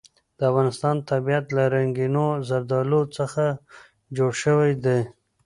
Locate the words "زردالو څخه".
2.49-3.43